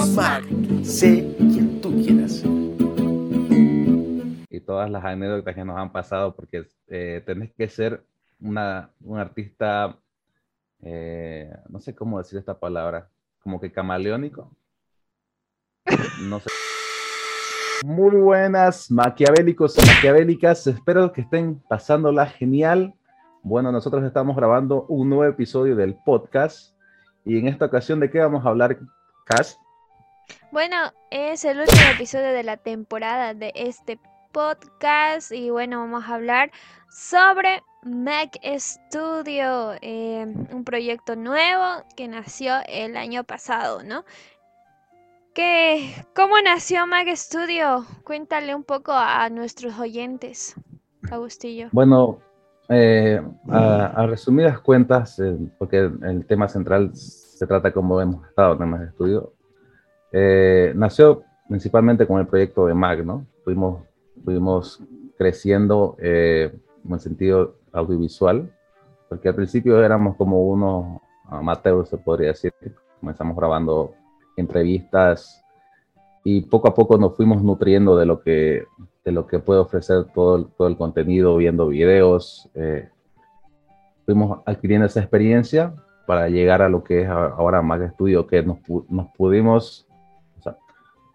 [0.00, 2.42] Sé quien tú quieras.
[4.48, 8.02] Y todas las anécdotas que nos han pasado, porque eh, tenés que ser
[8.40, 9.98] una, un artista,
[10.80, 13.10] eh, no sé cómo decir esta palabra,
[13.42, 14.50] como que camaleónico.
[16.22, 16.48] No sé.
[17.84, 20.66] Muy buenas, maquiavélicos y maquiavélicas.
[20.66, 22.94] Espero que estén pasándola genial.
[23.42, 26.74] Bueno, nosotros estamos grabando un nuevo episodio del podcast.
[27.26, 28.78] Y en esta ocasión, ¿de qué vamos a hablar,
[29.26, 29.56] Cash?
[30.52, 30.76] Bueno,
[31.10, 33.98] es el último episodio de la temporada de este
[34.32, 35.32] podcast.
[35.32, 36.50] Y bueno, vamos a hablar
[36.90, 44.04] sobre Mac Studio, eh, un proyecto nuevo que nació el año pasado, ¿no?
[45.34, 47.86] ¿Qué, ¿Cómo nació Mac Studio?
[48.04, 50.54] Cuéntale un poco a nuestros oyentes,
[51.10, 51.68] Agustillo.
[51.72, 52.18] Bueno,
[52.68, 58.68] eh, a, resumidas cuentas, eh, porque el tema central se trata como hemos estado en
[58.68, 59.32] Mac Studio,
[60.12, 63.26] eh, nació principalmente con el proyecto de Mac, ¿no?
[63.44, 63.82] Fuimos,
[64.24, 64.82] fuimos
[65.18, 68.50] creciendo en el sentido audiovisual,
[69.08, 72.52] porque al principio éramos como unos amateurs, se podría decir.
[73.00, 73.94] Comenzamos grabando
[74.36, 75.42] entrevistas
[76.24, 78.64] y poco a poco nos fuimos nutriendo de lo que,
[79.04, 82.50] de lo que puede ofrecer todo, todo el contenido, viendo videos.
[82.54, 82.88] Eh,
[84.04, 85.74] fuimos adquiriendo esa experiencia
[86.06, 89.86] para llegar a lo que es ahora Mac Studio, que nos, nos pudimos,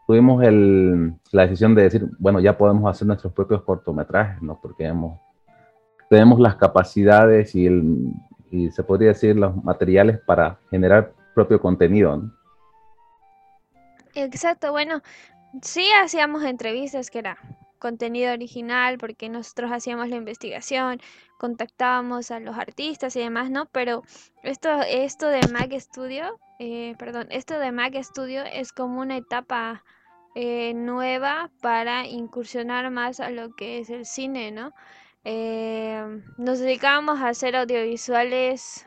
[0.06, 4.60] tuvimos el, la decisión de decir, bueno, ya podemos hacer nuestros propios cortometrajes, ¿no?
[4.62, 5.20] Porque hemos,
[6.10, 8.12] tenemos las capacidades y, el,
[8.52, 12.32] y se podría decir los materiales para generar propio contenido, ¿no?
[14.14, 15.02] Exacto, bueno,
[15.62, 17.38] sí hacíamos entrevistas que era
[17.80, 21.00] contenido original porque nosotros hacíamos la investigación,
[21.38, 23.66] contactábamos a los artistas y demás, ¿no?
[23.72, 24.04] Pero
[24.44, 29.84] esto, esto de Mac Studio, eh, perdón, esto de Mac Studio es como una etapa
[30.36, 34.72] eh, nueva para incursionar más a lo que es el cine, ¿no?
[35.24, 38.86] Eh, nos dedicábamos a hacer audiovisuales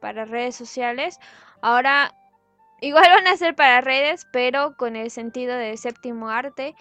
[0.00, 1.20] para redes sociales.
[1.62, 2.12] Ahora
[2.80, 6.74] Igual van a ser para redes, pero con el sentido de séptimo arte,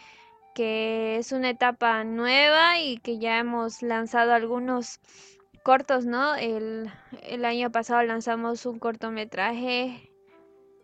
[0.53, 4.99] que es una etapa nueva y que ya hemos lanzado algunos
[5.63, 6.35] cortos, ¿no?
[6.35, 6.91] El,
[7.45, 10.11] año pasado lanzamos un cortometraje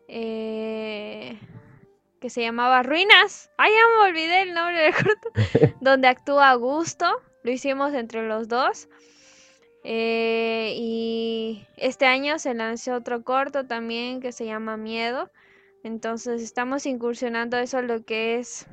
[0.07, 1.39] eh,
[2.23, 3.51] que se llamaba Ruinas.
[3.57, 5.29] Ay, ya me olvidé el nombre del corto.
[5.81, 7.21] donde actúa Augusto.
[7.43, 8.87] Lo hicimos entre los dos.
[9.83, 15.29] Eh, y este año se lanzó otro corto también que se llama Miedo.
[15.83, 18.67] Entonces estamos incursionando eso lo que es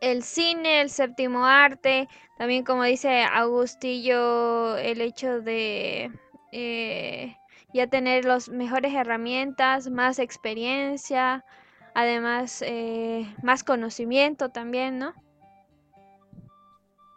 [0.00, 6.08] el cine, el séptimo arte, también como dice Agustillo, el hecho de
[6.52, 7.36] eh,
[7.72, 11.44] ya tener las mejores herramientas, más experiencia,
[11.94, 15.14] además eh, más conocimiento también, ¿no?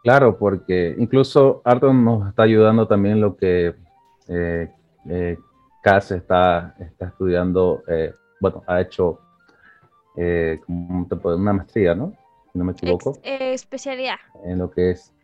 [0.02, 3.74] Claro, porque incluso Arton nos está ayudando también lo que
[4.28, 4.72] eh,
[5.08, 5.36] eh
[5.82, 9.20] Cass está, está estudiando, eh, bueno, ha hecho
[10.16, 12.12] eh, una maestría, ¿no?
[12.52, 13.16] Si no me equivoco.
[13.22, 14.16] especialidad.
[14.44, 15.14] En lo que es,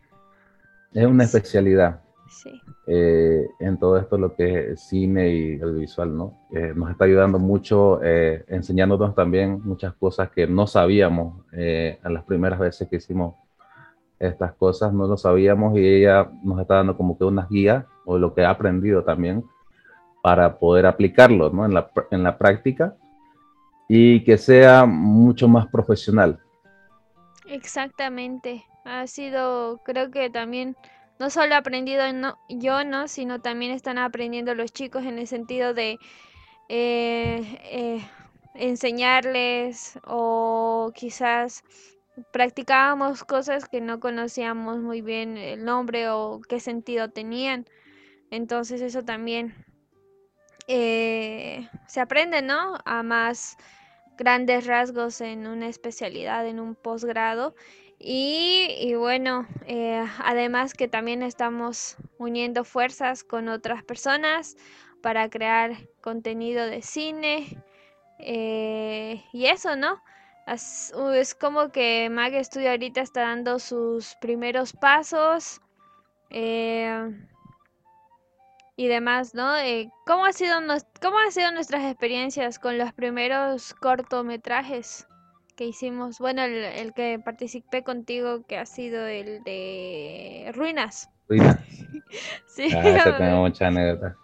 [0.92, 2.03] es una especialidad.
[2.34, 2.60] Sí.
[2.86, 6.38] en todo esto lo que es cine y audiovisual, ¿no?
[6.74, 12.88] nos está ayudando mucho, enseñándonos también muchas cosas que no sabíamos en las primeras veces
[12.88, 13.36] que hicimos
[14.18, 18.18] estas cosas, no lo sabíamos y ella nos está dando como que unas guías o
[18.18, 19.44] lo que ha aprendido también
[20.22, 21.64] para poder aplicarlo ¿no?
[21.64, 22.96] en, la, en la práctica
[23.88, 26.40] y que sea mucho más profesional.
[27.46, 30.76] Exactamente, ha sido, creo que también,
[31.18, 32.02] no solo he aprendido
[32.48, 33.08] yo, ¿no?
[33.08, 35.98] sino también están aprendiendo los chicos en el sentido de
[36.68, 38.08] eh, eh,
[38.54, 41.62] enseñarles o quizás
[42.32, 47.66] practicábamos cosas que no conocíamos muy bien el nombre o qué sentido tenían.
[48.30, 49.54] Entonces eso también
[50.68, 52.78] eh, se aprende, ¿no?
[52.84, 53.56] A más
[54.16, 57.54] grandes rasgos en una especialidad, en un posgrado.
[58.06, 64.58] Y, bueno, eh, además que también estamos uniendo fuerzas con otras personas
[65.00, 65.72] para crear
[66.02, 67.64] contenido de cine.
[68.18, 70.02] Eh, y eso, ¿no?
[70.46, 70.92] Es,
[71.40, 75.62] como que Mag Studio ahorita está dando sus primeros pasos
[76.28, 77.10] eh,
[78.76, 79.56] y demás, ¿no?
[79.56, 80.58] Eh, ¿cómo, ha sido
[81.00, 85.06] ¿Cómo han sido nuestras experiencias con los primeros cortometrajes
[85.56, 86.18] que hicimos?
[86.18, 91.10] Bueno, el, que participé contigo, que ha sido el de Ruinas.
[91.28, 91.58] Ruinas.
[92.46, 92.68] sí.
[92.74, 94.16] Ah, tengo mucha anécdota.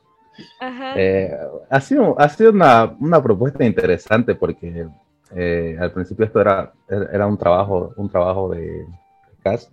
[0.60, 0.94] Ajá.
[0.96, 1.36] Eh,
[1.68, 4.86] ha sido, ha sido una, una propuesta interesante porque
[5.36, 8.86] eh, al principio esto era, era un trabajo, un trabajo de
[9.42, 9.70] cast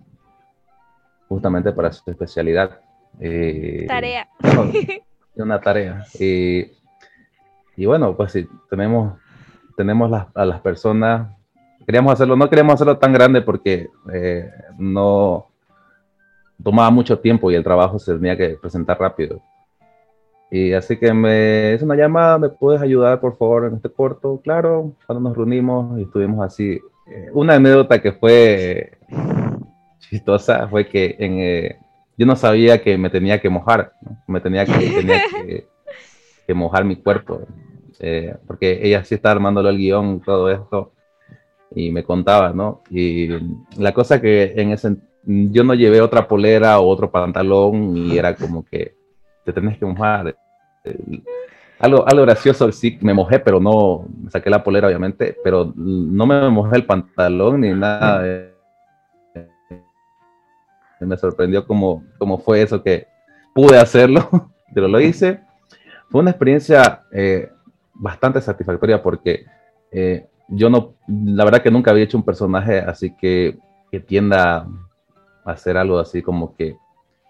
[1.28, 2.80] justamente para su especialidad.
[3.20, 4.28] Eh, Tarea.
[5.36, 6.04] una tarea.
[6.18, 6.66] Y,
[7.76, 9.18] y bueno, pues sí, tenemos,
[9.76, 11.37] tenemos las, a las personas,
[11.88, 15.46] queríamos hacerlo, no queríamos hacerlo tan grande porque eh, no
[16.62, 19.40] tomaba mucho tiempo y el trabajo se tenía que presentar rápido.
[20.50, 24.38] Y así que me es una llamada, ¿me puedes ayudar por favor en este corto?
[24.44, 26.78] Claro, cuando nos reunimos y estuvimos así.
[27.06, 28.98] Eh, una anécdota que fue
[29.98, 31.78] chistosa fue que en, eh,
[32.18, 34.18] yo no sabía que me tenía que mojar, ¿no?
[34.26, 35.66] me tenía que, tenía que,
[36.46, 37.40] que mojar mi cuerpo,
[37.98, 40.92] eh, porque ella sí estaba armándolo el guion, todo esto,
[41.74, 42.82] y me contaba, ¿no?
[42.90, 43.28] Y
[43.76, 48.34] la cosa que en ese, yo no llevé otra polera o otro pantalón y era
[48.34, 48.94] como que
[49.44, 50.36] te tenés que mojar.
[51.78, 56.26] Algo, algo gracioso, sí, me mojé, pero no, me saqué la polera obviamente, pero no
[56.26, 58.22] me mojé el pantalón ni nada.
[58.22, 58.58] de-
[61.00, 63.06] me sorprendió cómo, cómo fue eso que
[63.54, 64.28] pude hacerlo,
[64.74, 65.40] pero lo hice.
[66.10, 67.50] Fue una experiencia eh,
[67.94, 69.44] bastante satisfactoria porque
[69.92, 73.58] eh, yo no, la verdad que nunca había hecho un personaje así que,
[73.90, 74.66] que tienda
[75.44, 76.76] a hacer algo así como que,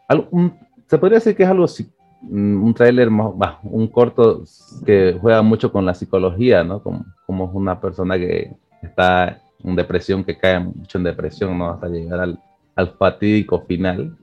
[0.09, 0.55] algo, un-
[0.87, 1.89] se podría decir que es algo, así,
[2.23, 4.43] mm, un tráiler, un corto
[4.87, 6.83] que juega mucho con la psicología, ¿no?
[6.83, 11.71] Como, como es una persona que está en depresión, que cae mucho en depresión, ¿no?
[11.71, 12.39] Hasta llegar al,
[12.77, 14.17] al fatídico final.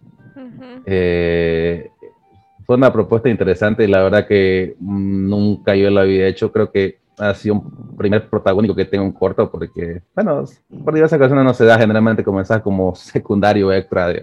[0.85, 1.91] Eh,
[2.65, 6.51] fue una propuesta interesante y la verdad que mm, nunca yo lo había hecho.
[6.51, 10.43] Creo que ha sido un primer protagónico que tengo un corto porque, bueno,
[10.83, 14.13] por diversas ocasiones no se da, generalmente comenzar como secundario extra.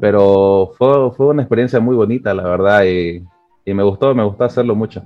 [0.00, 3.24] pero fue, fue una experiencia muy bonita, la verdad, y,
[3.64, 5.02] y me gustó, me gustó hacerlo mucho.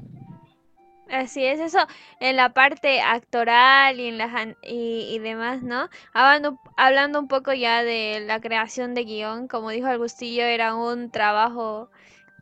[1.11, 1.81] Así es, eso
[2.21, 4.31] en la parte actoral y en las
[4.63, 5.89] y, y demás, ¿no?
[6.13, 11.11] Hablando, hablando un poco ya de la creación de guion, como dijo Agustillo, era un
[11.11, 11.91] trabajo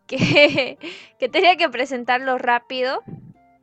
[0.06, 0.78] que,
[1.18, 3.02] que tenía que presentarlo rápido.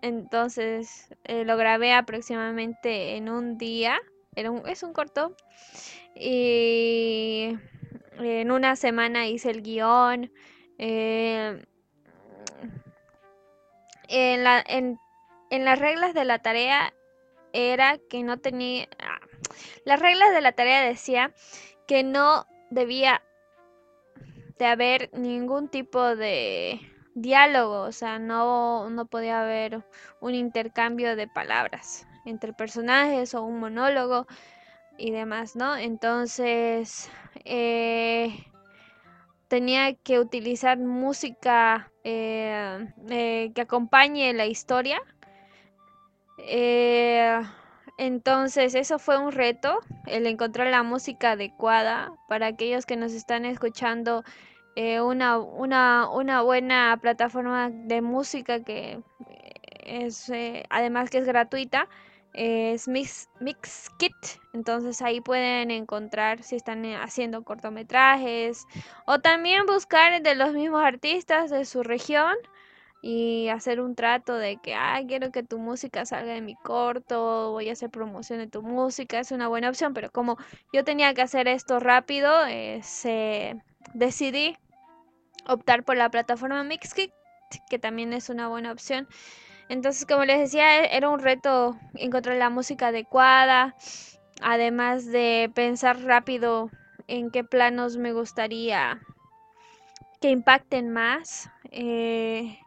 [0.05, 3.99] Entonces eh, lo grabé aproximadamente en un día.
[4.35, 5.35] Era un- es un corto.
[6.13, 7.57] Y
[8.19, 10.31] en una semana hice el guion.
[10.77, 11.65] eh,
[14.07, 14.99] en la, en,
[15.49, 16.93] las reglas de la tarea
[17.51, 18.87] era que no tenía...
[18.99, 19.19] ah,
[19.85, 21.33] Las reglas de la tarea decía
[21.87, 23.23] que no debía
[24.59, 26.79] de haber ningún tipo de
[27.15, 29.83] diálogo, o sea, no, no podía haber
[30.21, 34.27] un intercambio de palabras entre personajes o un monólogo
[34.97, 35.75] y demás, ¿no?
[35.75, 37.09] Entonces,
[37.45, 38.45] eh,
[39.47, 45.01] tenía que utilizar música eh, eh, que acompañe la historia.
[46.37, 47.41] Eh,
[47.97, 53.45] entonces, eso fue un reto, el encontrar la música adecuada para aquellos que nos están
[53.45, 54.23] escuchando.
[54.75, 58.99] Eh, una, una, una buena plataforma de música que
[59.83, 61.87] es, eh, además que es gratuita,
[62.33, 64.15] es Mix, Mixkit.
[64.53, 68.65] Entonces ahí pueden encontrar si están eh, haciendo cortometrajes
[69.05, 72.35] o también buscar de los mismos artistas de su región
[73.01, 77.51] y hacer un trato de que, ah, quiero que tu música salga de mi corto,
[77.51, 80.37] voy a hacer promoción de tu música, es una buena opción, pero como
[80.73, 83.55] yo tenía que hacer esto rápido, eh, se-
[83.93, 84.57] decidí
[85.47, 87.13] optar por la plataforma Mixkit,
[87.69, 89.07] que también es una buena opción.
[89.69, 93.75] Entonces, como les decía, e- era un reto encontrar la música adecuada,
[94.41, 96.71] además de pensar rápido
[97.07, 99.01] en qué planos me gustaría
[100.19, 101.49] que impacten más.
[101.71, 102.57] eh,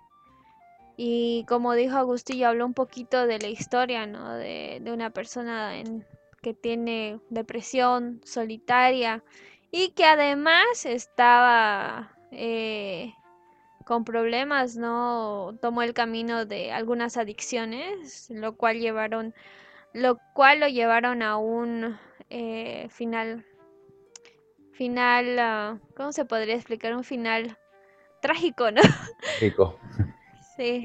[0.97, 4.35] y como dijo Agustillo, habló un poquito de la historia, ¿no?
[4.35, 6.07] De, de una persona en-
[6.43, 9.25] que tiene depresión solitaria
[9.71, 13.15] y que además estaba eh,
[13.85, 15.57] con problemas, ¿no?
[15.63, 19.35] Tomó el camino de algunas adicciones, lo cual llevaron,
[19.95, 21.99] lo cual lo llevaron a un
[22.31, 23.47] eh, final,
[24.73, 26.95] final, ah, ¿cómo se podría explicar?
[26.95, 27.57] Un final
[28.21, 28.83] trágico, ¿no?
[29.41, 29.79] Rico.
[30.57, 30.85] Sí.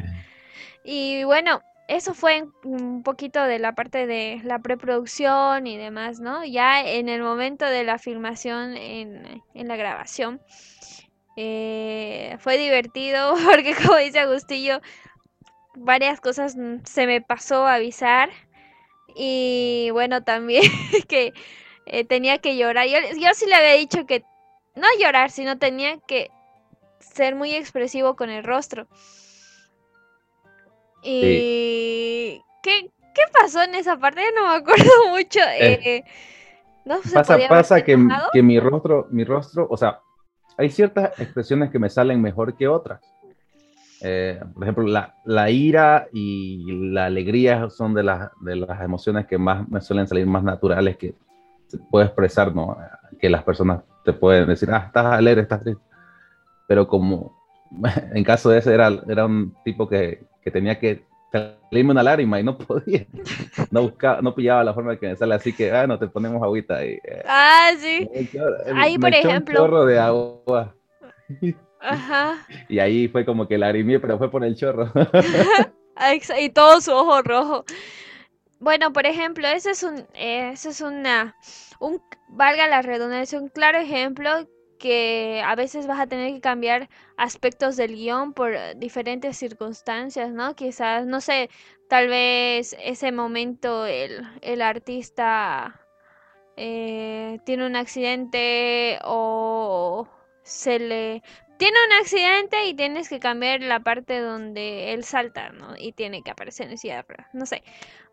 [0.85, 6.45] Y bueno, eso fue un poquito de la parte de la preproducción y demás, ¿no?
[6.45, 10.41] Ya en el momento de la filmación, en, en la grabación,
[11.35, 14.81] eh, fue divertido porque como dice Agustillo,
[15.75, 18.29] varias cosas se me pasó a avisar
[19.15, 20.63] y bueno, también
[21.07, 21.33] que
[21.85, 22.87] eh, tenía que llorar.
[22.87, 24.23] Yo, yo sí le había dicho que
[24.75, 26.31] no llorar, sino tenía que
[26.99, 28.87] ser muy expresivo con el rostro.
[31.03, 32.41] Y...
[32.63, 34.21] ¿Qué, qué pasó en esa parte?
[34.35, 35.39] No me acuerdo mucho.
[35.59, 36.03] Eh, eh,
[36.85, 37.97] no se Pasa, podía pasa que,
[38.31, 40.01] que mi rostro, mi rostro, o sea,
[40.57, 43.01] hay ciertas expresiones que me salen mejor que otras.
[44.01, 49.25] Eh, por ejemplo, la, la ira y la alegría son de las, de las emociones
[49.25, 51.15] que más me suelen salir más naturales que
[51.67, 52.77] se puede expresar, ¿no?
[53.19, 55.81] Que las personas te pueden decir, ah, estás alegre, estás triste.
[56.67, 57.33] Pero como
[58.13, 62.39] en caso de ese era, era un tipo que, que tenía que salirme una lágrima
[62.39, 63.05] y no podía.
[63.71, 66.07] No buscaba, no pillaba la forma de que me sale, así que, ah, no, te
[66.07, 66.85] ponemos agüita.
[66.85, 68.07] Y, eh, Ah, sí.
[68.13, 68.39] me echó-
[68.75, 69.55] Ahí, me por echó un ejemplo.
[69.59, 70.75] chorro de agua.
[71.81, 72.45] Ajá.
[72.69, 74.91] Y ahí fue como que lagrimé, pero fue por el chorro.
[75.95, 77.65] Ah, Y todo su ojo rojo.
[78.59, 81.35] Bueno, por ejemplo, ese es un, eh, ese es una,
[81.79, 84.47] un, valga la redundancia, un claro ejemplo
[84.83, 90.29] que a veces vas a tener que cambiar aspectos del guion por eh, diferentes circunstancias,
[90.31, 90.57] ¿no?
[90.57, 91.49] Quizás, no sé,
[91.87, 95.79] tal vez ese momento el, el artista
[96.57, 100.05] eh, tiene un accidente o
[100.43, 101.23] se le
[101.57, 105.77] tiene un accidente y tienes que cambiar la parte donde él salta, ¿no?
[105.77, 107.23] Y tiene que aparecer en silla de.
[107.31, 107.63] No sé.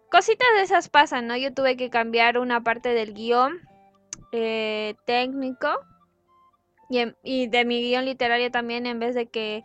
[0.08, 1.36] Cositas de esas pasan, ¿no?
[1.36, 3.58] Yo tuve que cambiar una parte del guion
[4.30, 5.68] eh, técnico
[6.90, 9.64] y, y de mi guion literario también en vez de que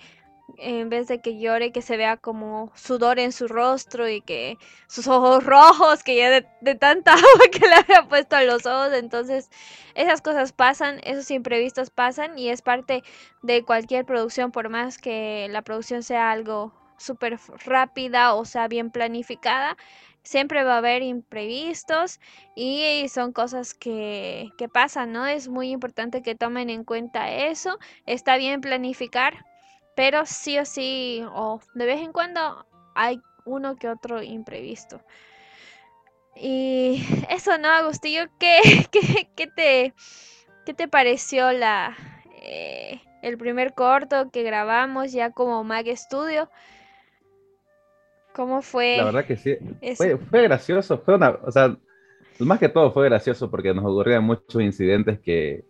[0.57, 4.57] en vez de que llore que se vea como sudor en su rostro y que
[4.87, 8.65] sus ojos rojos que ya de, de tanta agua que le había puesto a los
[8.65, 8.93] ojos.
[8.93, 9.49] Entonces
[9.95, 13.03] esas cosas pasan esos imprevistos pasan y es parte
[13.41, 18.91] de cualquier producción por más que la producción sea algo súper rápida o sea bien
[18.91, 19.77] planificada
[20.25, 22.19] siempre va a haber imprevistos
[22.55, 25.25] y son cosas que, que pasan, ¿no?
[25.27, 27.77] Es muy importante que tomen en cuenta eso.
[28.05, 29.45] Está bien planificar,
[29.95, 32.65] pero sí o sí, o de vez en cuando
[32.95, 35.01] hay uno que otro imprevisto.
[36.35, 38.25] Y eso, ¿no, Agustillo?
[38.39, 38.59] ¿Qué,
[38.91, 39.93] qué, qué te,
[40.65, 41.95] qué te pareció la,
[42.41, 46.49] eh, el primer corto que grabamos ya como Mag Studio?
[48.35, 49.57] ¿Cómo fue La verdad que sí.
[49.95, 51.77] Fue, fue gracioso, fue una, o sea,
[52.39, 55.63] más que todo fue gracioso porque nos ocurrían muchos incidentes que,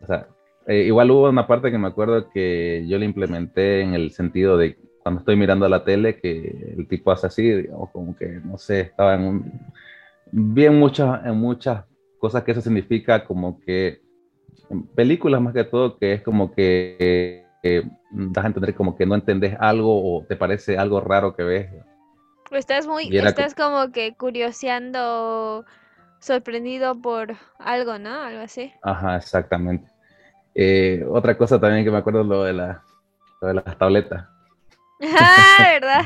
[0.00, 0.26] o sea,
[0.66, 4.56] eh, igual hubo una parte que me acuerdo que yo le implementé en el sentido
[4.56, 8.58] de cuando estoy mirando la tele que el tipo hace así, o como que, no
[8.58, 9.52] sé, estaba en un,
[10.32, 11.84] bien muchas, en muchas
[12.18, 14.00] cosas que eso significa como que,
[14.68, 19.06] en películas más que todo, que es como que eh, das a entender como que
[19.06, 21.70] no entendés algo o te parece algo raro que ves.
[22.50, 25.64] Estás muy, estás como que curioseando,
[26.20, 28.22] sorprendido por algo, ¿no?
[28.22, 28.72] Algo así.
[28.82, 29.90] Ajá, exactamente.
[30.54, 32.82] Eh, otra cosa también que me acuerdo lo de, la,
[33.40, 34.26] lo de las tabletas.
[35.02, 36.04] Ah, ¿verdad?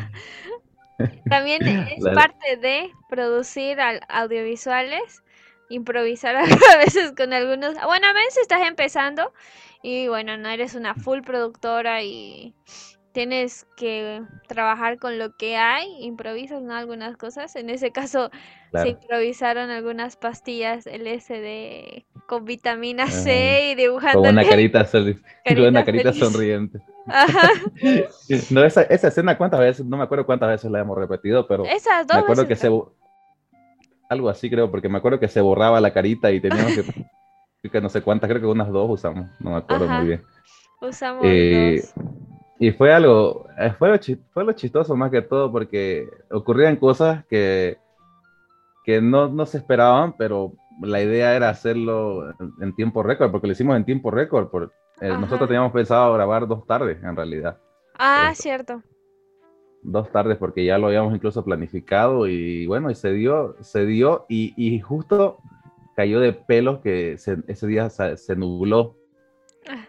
[1.29, 5.23] También es parte de producir al- audiovisuales,
[5.69, 7.75] improvisar a veces con algunos.
[7.85, 9.33] Bueno, a veces estás empezando
[9.83, 12.55] y bueno, no eres una full productora y
[13.13, 16.75] tienes que trabajar con lo que hay, improvisas, ¿no?
[16.75, 17.57] Algunas cosas.
[17.57, 18.31] En ese caso
[18.73, 23.13] se improvisaron algunas pastillas LSD con vitamina Ajá.
[23.13, 26.25] C y dibujando Con una carita, con una Carita feliz.
[26.25, 26.79] sonriente.
[27.07, 27.51] Ajá.
[28.51, 29.87] No, esa, esa escena, ¿cuántas veces?
[29.87, 32.71] No me acuerdo cuántas veces la hemos repetido, pero Esas me dos acuerdo que se...
[34.09, 37.69] Algo así creo, porque me acuerdo que se borraba la carita y teníamos que...
[37.71, 39.99] que no sé cuántas, creo que unas dos usamos, no me acuerdo Ajá.
[39.99, 40.25] muy bien.
[40.81, 42.19] usamos Eh, dos.
[42.61, 43.99] Y fue algo, eh, fue lo,
[44.33, 47.79] fue lo chistoso más que todo porque ocurrían cosas que,
[48.85, 53.53] que no, no se esperaban, pero la idea era hacerlo en, tiempo récord, porque lo
[53.53, 54.49] hicimos en tiempo récord.
[54.49, 57.59] Por, eh, nosotros teníamos pensado grabar dos tardes, en realidad.
[57.97, 58.43] Ah, eso.
[58.43, 58.83] cierto.
[59.83, 64.27] Dos tardes porque ya lo habíamos incluso planificado y bueno, y se dio, se dio
[64.29, 65.39] y, y justo
[65.97, 68.97] cayó de pelos que se- ese día se, se nubló
[69.69, 69.87] Ah.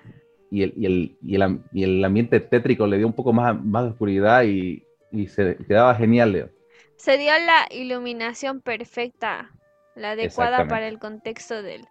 [0.52, 3.32] y el, y, el, y, el, am- y el ambiente tétrico le dio un poco
[3.34, 6.50] más, más de oscuridad y, y se quedaba genial, Leo.
[6.98, 9.52] Se dio la iluminación perfecta,
[9.96, 11.86] la adecuada para el contexto del,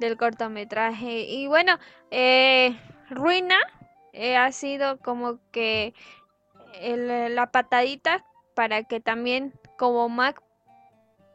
[0.00, 1.24] del cortometraje.
[1.28, 1.78] Y bueno,
[2.10, 2.74] eh,
[3.10, 3.58] Ruina
[4.14, 5.92] eh, ha sido como que
[6.80, 10.42] el- la patadita para que también como Mac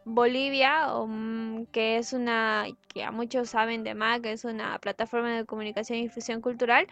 [0.05, 5.45] Bolivia, mm, que es una, que a muchos saben de Mac, es una plataforma de
[5.45, 6.87] comunicación y difusión cultural,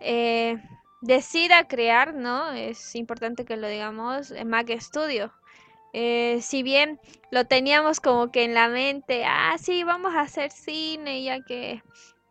[0.00, 0.56] eh,
[1.02, 2.52] decida crear, ¿no?
[2.52, 5.32] Es importante que lo digamos, eh, Mac Studio.
[5.92, 10.50] Eh, si bien lo teníamos como que en la mente, ah, sí, vamos a hacer
[10.52, 11.82] cine, ya que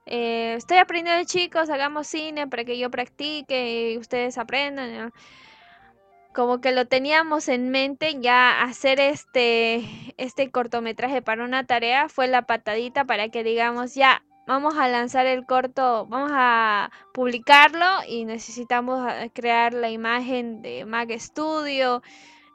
[0.10, 5.14] eh, estoy aprendiendo chicos, hagamos cine para que yo practique y ustedes aprendan.
[6.34, 9.84] como que lo teníamos en mente ya hacer este,
[10.18, 15.28] este cortometraje para una tarea fue la patadita para que digamos ya vamos a lanzar
[15.28, 22.02] el corto, vamos a publicarlo y necesitamos eh, crear la imagen de Mac Studio.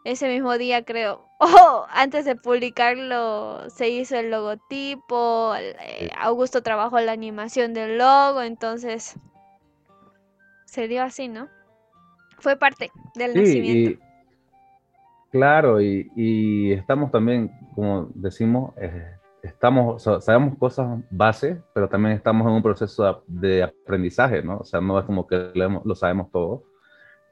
[0.04, 7.00] Ese mismo día creo, oh, antes de publicarlo se hizo el logotipo, eh, Augusto trabajó
[7.00, 9.16] la animación del logo, entonces
[10.66, 11.48] se dio así, ¿no?
[12.38, 13.90] Fue parte del Sí, nacimiento.
[13.90, 13.98] y
[15.30, 22.14] claro, y, y estamos también, como decimos, eh, estamos, sa- sabemos cosas base, pero también
[22.16, 24.58] estamos en un proceso de, ap- de aprendizaje, ¿no?
[24.58, 26.64] O sea, no es como que lo sabemos todo.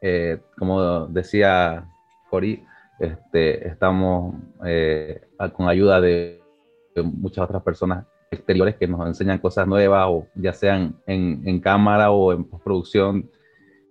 [0.00, 1.86] Eh, como decía
[2.32, 2.64] Cori,
[2.98, 4.34] este, estamos
[4.64, 5.20] eh,
[5.54, 6.40] con ayuda de,
[6.96, 12.10] muchas otras personas exteriores que nos enseñan cosas nuevas, o ya sean en, en cámara
[12.10, 13.30] o en postproducción,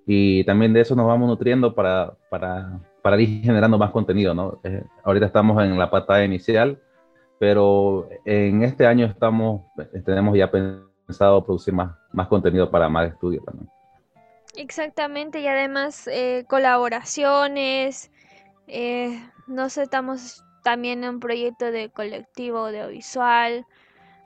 [0.08, 4.60] y también de eso nos vamos nutriendo para, para, para ir generando más contenido, ¿no?
[4.64, 6.82] Eh, ahorita estamos en la patada inicial,
[7.38, 9.62] pero en este año estamos,
[10.04, 13.70] tenemos ya pensado producir más, más contenido para más estudios también.
[14.56, 18.12] Exactamente, y además eh, colaboraciones,
[18.72, 23.66] eh, no sé, estamos también en un proyecto de colectivo audiovisual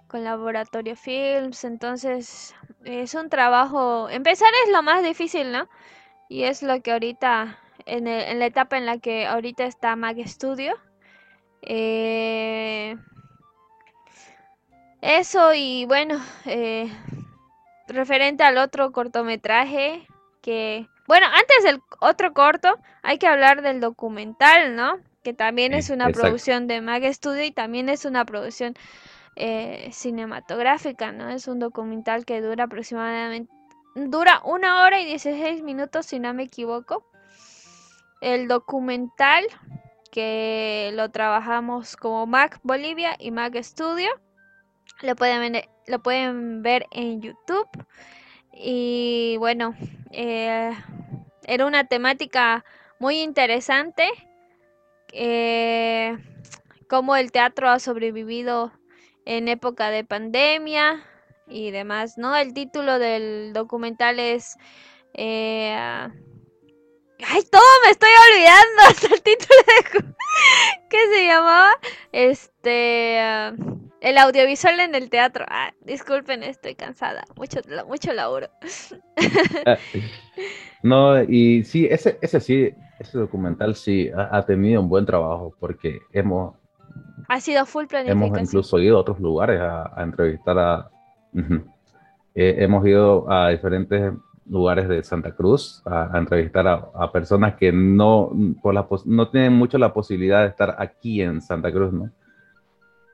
[0.07, 5.67] con Laboratorio Films, entonces es un trabajo, empezar es lo más difícil, ¿no?
[6.29, 9.95] Y es lo que ahorita, en, el- en la etapa en la que ahorita está
[9.95, 10.75] Mac Studio,
[11.63, 12.95] eh,
[15.01, 16.89] eso y bueno, eh,
[17.87, 20.07] referente al otro cortometraje
[20.41, 24.99] que, bueno, antes del otro corto hay que hablar del documental, ¿no?
[25.23, 26.21] Que también Sí, es una exacto.
[26.21, 28.75] producción de Mag Studio y también es una producción
[29.35, 31.29] eh, cinematográfica, ¿no?
[31.29, 33.51] Es un documental que dura aproximadamente,
[33.95, 37.05] dura una hora y 16 minutos, si no me equivoco.
[38.21, 39.45] El documental
[40.15, 44.09] que lo trabajamos como Mac Bolivia y Mac Studio.
[45.01, 47.67] Lo pueden ver, lo pueden ver en YouTube.
[48.55, 49.75] Y bueno,
[50.11, 50.71] eh,
[51.43, 52.63] era una temática
[52.99, 54.09] muy interesante.
[55.13, 56.17] eh,
[56.89, 58.71] cómo el teatro ha sobrevivido
[59.25, 61.03] en época de pandemia
[61.47, 62.35] y demás, ¿no?
[62.35, 64.57] El título del documental es...
[65.13, 65.75] eh,
[67.27, 68.81] ¡Ay, todo me estoy olvidando!
[68.89, 70.15] Hasta el título de...
[70.89, 71.71] ¿Qué se llamaba?
[72.11, 73.53] Este...
[74.05, 75.45] el audiovisual en el teatro.
[75.49, 77.23] Ah, disculpen, estoy cansada.
[77.35, 78.47] Mucho, mucho laburo.
[79.65, 79.77] Eh,
[80.83, 85.55] No, y sí, ese, ese sí, ese documental sí ha, ha tenido un buen trabajo
[85.59, 86.53] porque hemos,
[87.27, 88.45] Ha sido full hemos planificación.
[88.45, 90.91] incluso ido a otros lugares a, a entrevistar a...
[92.35, 94.13] Eh, hemos ido a diferentes
[94.47, 99.29] lugares de Santa Cruz a, a entrevistar a, a personas que no, por la, no
[99.29, 102.11] tienen mucho la posibilidad de estar aquí en Santa Cruz, ¿no?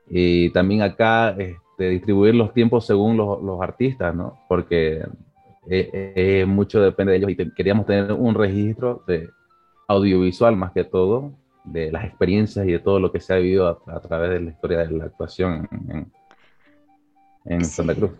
[0.08, 4.38] Y también acá este, distribuir los tiempos según los, los artistas, ¿no?
[4.48, 5.02] Porque
[5.68, 9.30] eh, eh, mucho depende de ellos y te- queríamos tener un registro de
[9.88, 11.32] audiovisual más que todo,
[11.64, 14.40] de las experiencias y de todo lo que se ha vivido a, a través de
[14.40, 16.12] la historia de la actuación en,
[17.44, 17.72] en Sí.
[17.72, 18.10] Santa Cruz.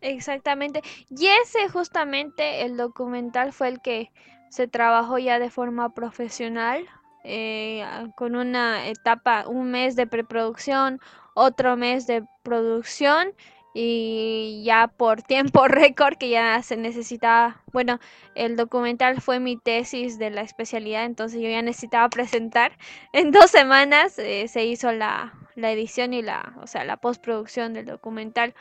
[0.00, 0.82] Exactamente.
[1.10, 4.10] Y ese justamente el documental fue el que
[4.48, 6.86] se trabajó ya de forma profesional,
[7.24, 7.84] eh,
[8.16, 11.00] con una etapa, un mes de preproducción,
[11.34, 13.34] otro mes de producción
[13.74, 17.98] y ya por tiempo récord que ya se necesitaba, bueno,
[18.34, 22.72] el documental fue mi tesis de la especialidad, entonces yo ya necesitaba presentar.
[23.12, 27.72] En dos semanas eh, se hizo la, la edición y la, o sea, la postproducción
[27.72, 28.54] del documental.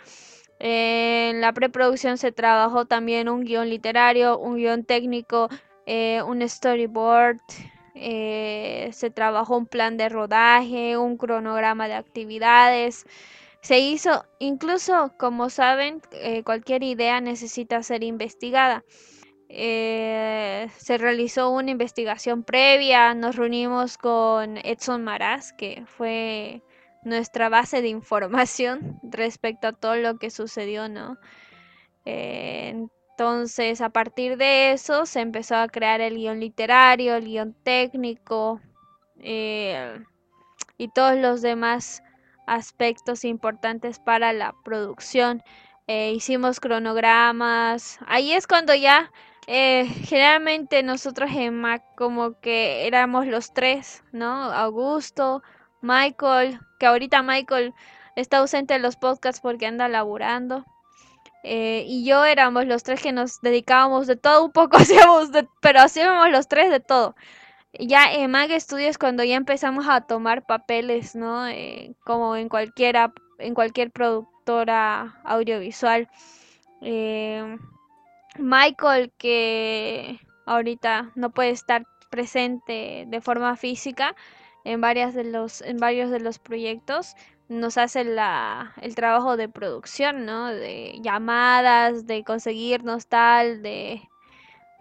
[0.60, 5.50] En la preproducción se trabajó también un guion literario, un guion técnico,
[5.88, 7.40] eh, un storyboard,
[7.96, 13.06] eh, se trabajó un plan de rodaje, un cronograma de actividades.
[13.62, 18.84] Se hizo, incluso como saben, eh, cualquier idea necesita ser investigada.
[19.50, 26.64] Eh, se realizó una investigación previa, nos reunimos con Edson Maraz, que fue
[27.04, 31.18] nuestra base de información respecto a todo lo que sucedió, ¿no?
[32.06, 32.88] Eh,
[33.22, 38.60] entonces, a partir de eso, se empezó a crear el guion literario, el guion técnico
[39.20, 40.04] eh,
[40.80, 42.02] y todos los demás
[42.48, 45.44] aspectos importantes para la producción.
[45.86, 48.00] Eh, hicimos cronogramas.
[48.08, 49.12] Ahí es cuando ya,
[49.46, 54.52] eh, generalmente nosotros en Mac como que éramos los tres, ¿no?
[54.52, 55.44] Augusto,
[55.82, 57.76] Michael, que ahorita Michael
[58.16, 60.66] está ausente de los podcasts porque anda laburando.
[61.44, 65.30] Eh, y yo éramos los tres que nos dedicábamos de todo un poco, hacíamos
[65.62, 67.16] pero hacíamos los tres de todo.
[67.80, 71.48] ya en Mag Studios cuando ya empezamos a tomar papeles, ¿no?
[71.48, 76.10] Eh, como en cualquiera, en cualquier productora audiovisual.
[76.82, 77.58] Eh,
[78.38, 84.16] Michael, que ahorita no puede estar presente de forma física
[84.64, 87.16] en varias de los, en varios de los proyectos,
[87.52, 90.48] nos hace la, el trabajo de producción, ¿no?
[90.48, 94.02] De llamadas, de conseguirnos tal, de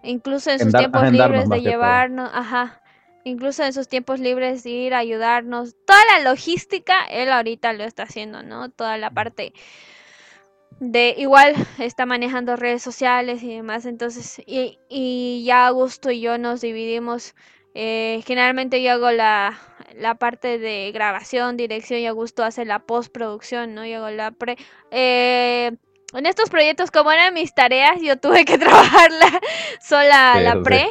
[0.04, 2.80] incluso en sus tiempos libres de llevarnos, ajá,
[3.24, 5.74] incluso en sus tiempos libres de ir a ayudarnos.
[5.84, 8.70] Toda la logística, él ahorita lo está haciendo, ¿no?
[8.70, 9.52] Toda la parte
[10.78, 16.38] de igual está manejando redes sociales y demás, entonces, y, y ya Augusto y yo
[16.38, 17.34] nos dividimos.
[17.74, 19.58] Eh, generalmente yo hago la,
[19.94, 23.84] la parte de grabación, dirección y Augusto hace la postproducción, ¿no?
[23.86, 24.56] Yo hago la pre...
[24.90, 25.72] Eh,
[26.12, 29.40] en estos proyectos, como eran mis tareas, yo tuve que trabajarla
[29.80, 30.90] sola la pre,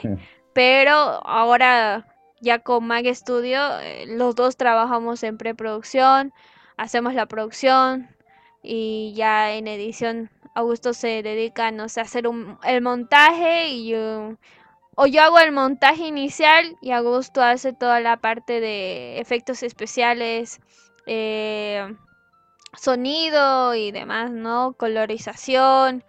[0.54, 2.08] pero ahora
[2.42, 6.34] ya con Mag Studio, eh, los dos trabajamos en preproducción,
[6.78, 8.10] hacemos la producción
[8.64, 13.90] y ya en edición Augusto se dedica, no sé, a hacer un, el montaje y
[13.90, 14.36] yo,
[15.02, 20.60] o yo hago el montaje inicial y Augusto hace toda la parte de efectos especiales,
[21.06, 21.96] eh,
[22.78, 24.74] sonido y demás, ¿no?
[24.74, 26.04] Colorización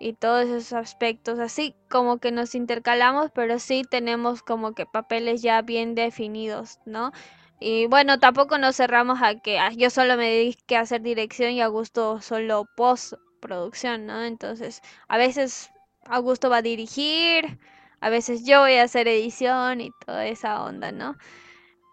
[0.00, 1.38] y todos esos aspectos.
[1.38, 7.12] Así como que nos intercalamos, pero sí tenemos como que papeles ya bien definidos, ¿no?
[7.60, 11.60] Y bueno, tampoco nos cerramos a que yo solo me dedique a hacer dirección y
[11.60, 14.24] Augusto solo postproducción, ¿no?
[14.24, 15.70] Entonces, a veces
[16.06, 17.60] Augusto va a dirigir,
[18.04, 21.16] a veces yo voy a hacer edición y toda esa onda, ¿no?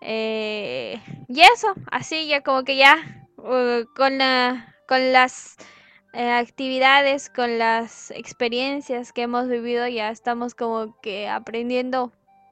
[0.02, 5.56] Eh, y eso, así ya como que ya Uh, con, la, con las
[6.14, 12.12] eh, actividades, con las experiencias que hemos vivido, ya estamos como que aprendiendo,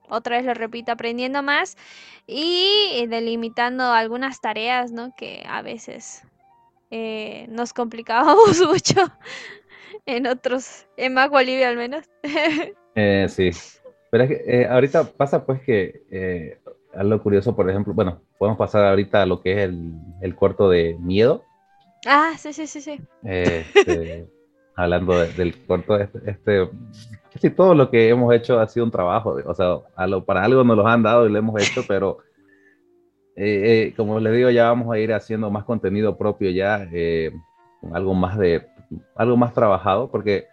[0.10, 1.78] otra vez lo repito, aprendiendo más
[2.26, 5.14] y delimitando algunas tareas, ¿no?
[5.16, 6.24] Que a veces
[6.90, 9.12] eh, nos complicábamos mucho
[10.08, 12.10] en otros, en más Bolivia al menos.
[12.96, 13.52] Eh, sí,
[14.12, 16.60] pero es que ahorita pasa pues que
[16.94, 20.70] algo curioso, por ejemplo, bueno, podemos pasar ahorita a lo que es el, el corto
[20.70, 21.44] de Miedo.
[22.06, 23.00] Ah, sí, sí, sí, sí.
[23.24, 24.28] Este,
[24.76, 26.70] hablando del corto, este, este,
[27.34, 29.80] casi todo lo que hemos hecho ha sido un trabajo, o sea,
[30.26, 32.20] para algo nos lo han dado y lo hemos hecho, pero
[33.36, 37.32] eh, eh, como les digo, ya vamos a ir haciendo más contenido propio ya, eh,
[37.92, 38.66] algo más de,
[39.16, 40.48] algo más trabajado, porque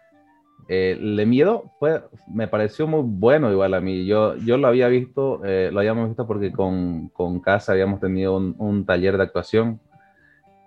[0.68, 4.06] eh, Le Miedo fue, me pareció muy bueno igual a mí.
[4.06, 8.36] Yo, yo lo había visto, eh, lo habíamos visto porque con, con Casa habíamos tenido
[8.36, 9.80] un, taller de actuación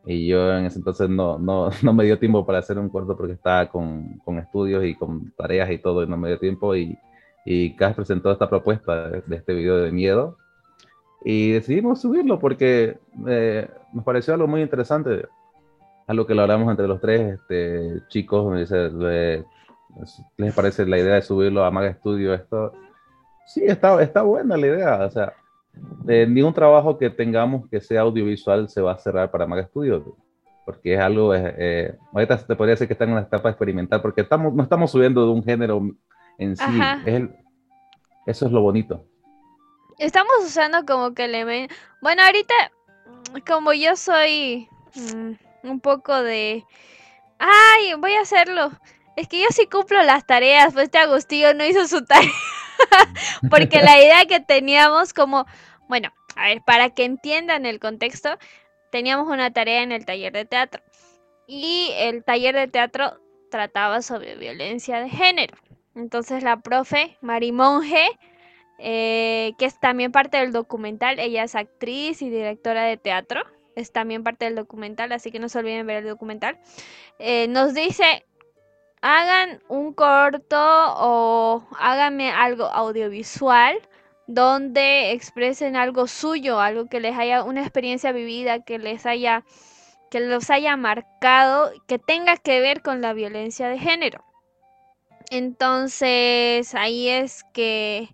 [0.06, 3.18] y yo en ese entonces no, no, no, me dio tiempo para hacer un corto
[3.18, 6.76] porque estaba con, con, estudios y con tareas y todo y no me dio tiempo
[6.76, 6.98] y,
[7.46, 10.38] y Cas presentó esta propuesta de, de, este video de miedo
[11.24, 15.28] y decidimos subirlo porque eh, nos pareció algo muy interesante,
[16.08, 18.90] algo que lo hablamos entre los tres este, chicos, me dice,
[20.38, 22.34] ¿Qué les parece la idea de subirlo a Maga Studio?
[22.34, 22.74] Esto,
[23.46, 25.06] sí, está, está buena la idea.
[25.06, 25.34] O sea,
[26.08, 30.18] eh, ningún trabajo que tengamos que sea audiovisual se va a cerrar para Maga Studio,
[30.66, 34.02] porque es algo, eh, eh, ahorita te podría decir que está en una etapa experimental,
[34.02, 35.82] porque estamos, no estamos subiendo de un género
[36.38, 36.64] en sí.
[37.06, 37.24] Es
[38.26, 39.06] eso es lo bonito.
[39.98, 41.76] Estamos usando como que elementos.
[42.02, 42.54] Bueno, ahorita,
[43.48, 46.64] como yo soy mm, un poco de.
[47.40, 47.96] ¡Ay!
[48.00, 48.72] Voy a hacerlo.
[49.20, 52.32] Es que yo sí cumplo las tareas, pues este Agustín no hizo su tarea.
[53.50, 55.46] Porque la idea que teníamos como,
[55.90, 58.38] bueno, a ver, para que entiendan el contexto,
[58.94, 60.82] teníamos una tarea en el taller de teatro.
[61.48, 63.20] Y el taller de teatro
[63.52, 65.58] trataba sobre violencia de género.
[65.96, 68.08] Entonces la profe Marimonge,
[68.78, 73.42] eh, que es también parte del documental, ella es actriz y directora de teatro,
[73.76, 76.58] es también parte del documental, así que no se olviden ver el documental,
[77.18, 78.26] eh, nos dice,
[79.02, 83.80] hagan un corto o háganme algo audiovisual
[84.28, 89.44] donde expresen algo suyo, algo que les haya una experiencia vivida, que les haya
[90.12, 94.24] que los haya marcado, que tenga que ver con la violencia de género.
[95.30, 98.10] Entonces ahí es que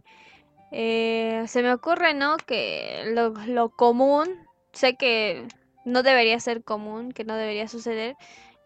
[0.72, 2.38] eh, se me ocurre, ¿no?
[2.38, 4.28] Que lo, lo común,
[4.74, 5.48] sé que
[5.86, 8.18] no debería ser común, que no debería suceder,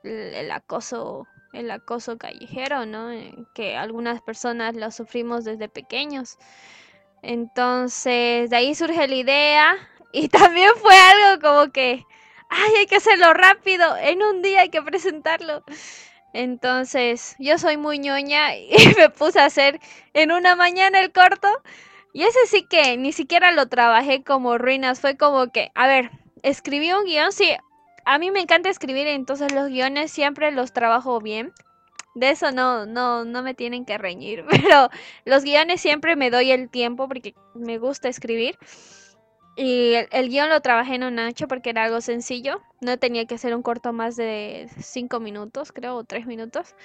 [0.04, 3.12] el, el acoso el acoso callejero, ¿no?
[3.12, 6.38] Eh, que algunas personas lo sufrimos desde pequeños.
[7.22, 9.76] Entonces, de ahí surge la idea
[10.14, 12.06] y también fue algo como que,
[12.50, 15.64] ay, hay que hacerlo rápido, en un día hay que presentarlo.
[16.34, 19.80] Entonces, yo soy muy ñoña y me puse a hacer
[20.14, 21.48] en una mañana el corto.
[22.14, 26.12] Y ese sí que ni siquiera lo trabajé como ruinas, fue como que, a ver,
[26.42, 27.56] escribí un guion, sí,
[28.06, 31.54] a mí me encanta escribir, entonces los guiones siempre los trabajo bien.
[32.16, 34.90] De eso no, no, no me tienen que reñir, pero
[35.26, 38.58] los guiones siempre me doy el tiempo porque me gusta escribir.
[39.56, 42.62] Y el, guion lo trabajé en un noche porque era algo sencillo.
[42.80, 46.76] No tenía que hacer un corto más de 5 minutos, creo, o 3 minutos.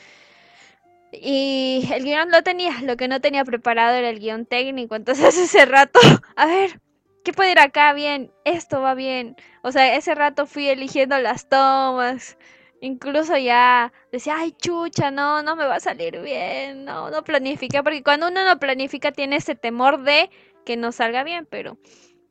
[1.13, 4.97] Y el guion lo tenía, lo que no tenía preparado era el guion técnico.
[4.97, 6.01] Entonces ese rato,
[6.35, 6.81] a ver,
[7.25, 8.31] ¿qué puede ir acá bien?
[8.45, 9.35] Esto va bien.
[9.63, 12.37] O sea, ese rato fui eligiendo las tomas.
[12.81, 16.85] Incluso ya decía, ay, chucha, no, no me va a salir bien.
[16.85, 17.83] No, no planifiqué.
[17.83, 20.31] Porque cuando uno no planifica tiene ese temor de
[20.65, 21.49] que no salga bien.
[21.51, 21.79] Pero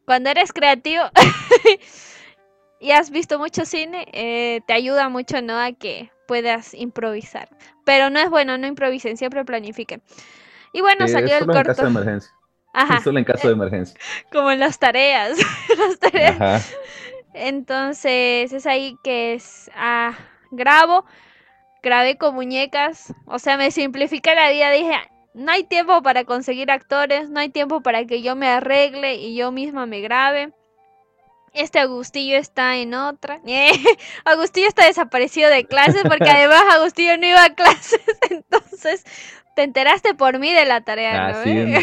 [0.06, 1.04] cuando eres creativo
[2.80, 5.60] y has visto mucho cine, eh, te ayuda mucho, ¿no?
[5.60, 7.50] A que puedas improvisar.
[7.84, 10.04] Pero no es bueno, no improvisen, siempre planifiquen.
[10.72, 11.60] Y bueno, salió el corto.
[11.60, 12.32] En caso de emergencia.
[12.74, 13.02] Ajá.
[13.02, 13.98] Solo en caso de emergencia.
[14.32, 15.38] Como en las tareas.
[15.78, 16.76] las tareas.
[17.34, 19.72] Entonces, es ahí que es.
[19.76, 20.18] Ah,
[20.52, 21.06] grabo.
[21.84, 23.14] Grabé con muñecas.
[23.26, 24.72] O sea, me simplifica la vida.
[24.72, 24.96] Dije,
[25.34, 27.30] no hay tiempo para conseguir actores.
[27.30, 30.54] No hay tiempo para que yo me arregle y yo misma me grabe.
[31.54, 33.40] Este Agustillo está en otra.
[34.26, 38.02] Agustillo está desaparecido de clases porque además Agustillo no iba a clases.
[38.30, 39.04] Entonces,
[39.56, 41.28] te enteraste por mí de la tarea.
[41.28, 41.76] Ah, sí,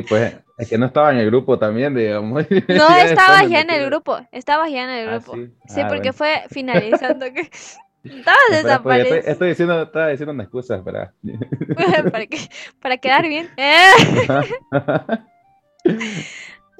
[0.00, 2.46] pues es que no estaba en el grupo también, digamos.
[2.68, 4.18] No, estaba ya en el grupo.
[4.32, 5.36] Estaba ya en el ah, grupo.
[5.66, 7.26] sí, ah, porque fue finalizando.
[7.32, 7.50] que...
[8.04, 9.16] Estabas pues, desaparecido.
[9.16, 11.12] estoy, diciendo, estaba diciendo una excusa para...
[12.10, 12.38] para, que,
[12.80, 13.48] para quedar bien.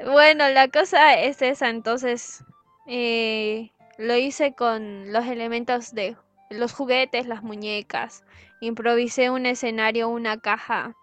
[0.04, 2.44] Bueno, la cosa es esa, entonces
[2.88, 6.16] eh, lo hice con los elementos de
[6.50, 8.24] los juguetes, las muñecas.
[8.60, 10.96] Improvisé un escenario, una caja,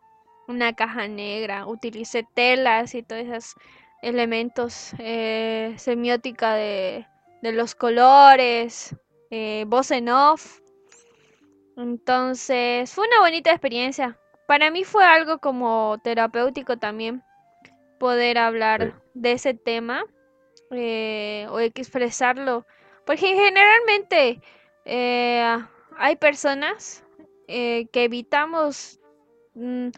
[0.49, 1.65] una caja negra.
[1.65, 3.55] Utilicé telas y todos esos
[4.01, 7.05] elementos, eh, semiótica de,
[7.41, 8.95] de, los colores,
[9.31, 10.59] eh, voz en off.
[11.77, 14.17] Entonces, fue una bonita experiencia.
[14.47, 17.23] Para mí fue algo como terapéutico también
[17.99, 20.03] poder hablar de ese tema
[20.71, 22.65] eh, o expresarlo.
[23.05, 24.41] Porque generalmente
[24.85, 25.57] eh,
[25.97, 27.03] hay personas
[27.47, 28.99] eh, que evitamos,
[29.53, 29.89] mm,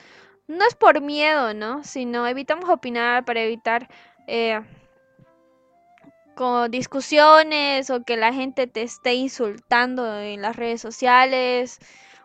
[0.52, 1.84] no es por miedo, ¿no?
[1.84, 3.90] Sino evitamos opinar para evitar
[6.36, 11.80] con discusiones o que la gente te esté insultando en las redes sociales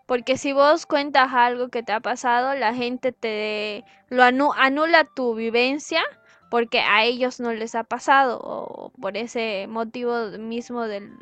[0.06, 5.34] porque si vos cuentas algo que te ha pasado, la gente te lo anula tu
[5.34, 6.02] vivencia
[6.48, 11.12] porque a ellos no les ha pasado o por ese motivo mismo del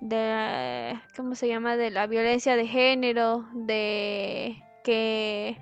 [0.00, 1.76] de ¿cómo se llama?
[1.76, 5.58] de la violencia de género, de que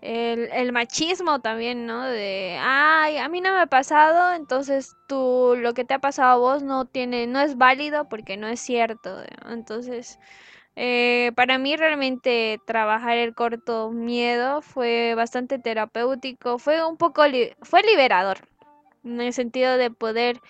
[0.00, 2.04] el, machismo también, ¿no?
[2.04, 6.30] De, ay, a mí no me ha pasado, entonces tú, lo que te ha pasado
[6.32, 9.22] a vos no tiene, no es válido porque no es cierto.
[9.50, 10.18] Entonces,
[10.76, 17.22] eh, para mí realmente trabajar el corto miedo fue bastante terapéutico, fue un poco,
[17.62, 18.38] fue liberador,
[19.04, 20.40] en el sentido de poder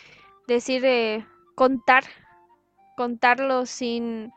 [0.47, 2.05] decir, eh, contar,
[2.97, 4.33] contarlo sin,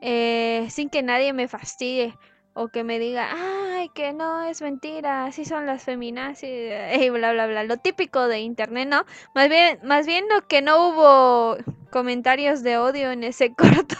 [0.00, 2.14] eh, sin que nadie me fastidie
[2.60, 6.70] o que me diga, ay, que no, es mentira, así son las feminazis,
[7.00, 9.06] y bla, bla, bla, lo típico de internet, ¿no?
[9.34, 11.56] Más bien, más bien lo que no hubo
[11.90, 13.96] comentarios de odio en ese corto.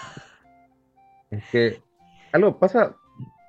[1.31, 1.81] Es que
[2.33, 2.97] algo pasa,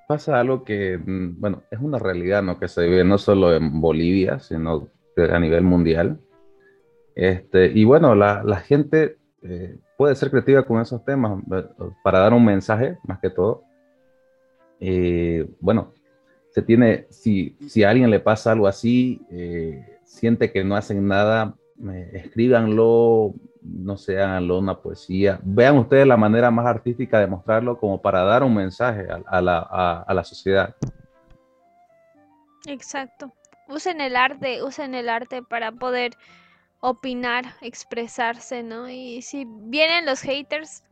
[0.08, 2.58] pasa algo que, mm, bueno, es una realidad, ¿no?
[2.58, 6.21] Que se vive no solo en Bolivia, sino a nivel mundial.
[7.15, 11.43] Este, y bueno, la, la gente eh, puede ser creativa con esos temas
[12.02, 13.65] para dar un mensaje, más que todo.
[14.82, 15.94] Eh, bueno,
[16.50, 21.08] se tiene, si, si, a alguien le pasa algo así, eh, siente que no hacen
[21.08, 21.56] nada,
[22.12, 25.39] escríbanlo, no sé, háganlo una poesía.
[25.44, 29.60] Vean ustedes la manera más artística de mostrarlo como para dar un mensaje a, la,
[29.60, 30.76] a, la, sociedad.
[32.65, 33.32] Exacto.
[33.70, 36.17] Usen el arte, usen el arte para poder
[36.80, 38.89] opinar, expresarse, ¿no?
[38.89, 40.84] Y si vienen los haters,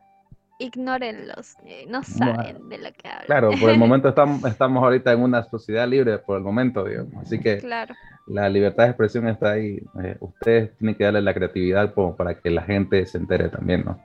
[0.60, 3.26] ignórenlos, eh, no saben de lo que hablan.
[3.26, 7.14] Claro, por el momento estamos, estamos ahorita en una sociedad libre, por el momento, digamos.
[7.24, 7.94] Así que claro
[8.30, 9.82] la libertad de expresión está ahí.
[10.02, 14.00] Eh, ustedes tienen que darle la creatividad para que la gente se entere también, ¿no?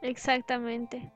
[0.00, 1.10] Exactamente.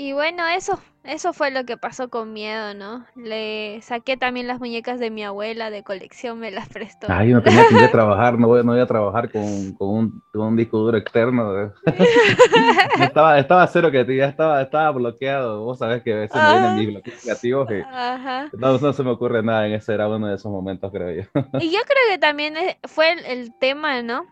[0.00, 3.04] Y bueno, eso, eso fue lo que pasó con miedo, ¿no?
[3.16, 7.08] Le saqué también las muñecas de mi abuela de colección, me las prestó.
[7.10, 9.88] Ay, no tenía que ir a trabajar, no voy, no voy a trabajar con, con,
[9.88, 11.72] un, con un disco duro externo.
[13.00, 15.64] estaba, estaba cero que ya estaba, estaba bloqueado.
[15.64, 18.50] Vos sabés que a veces me vienen mis bloqueos creativos y Ajá.
[18.52, 21.42] no, no se me ocurre nada en ese, era uno de esos momentos, creo yo.
[21.58, 24.26] Y yo creo que también fue el, el tema, ¿no?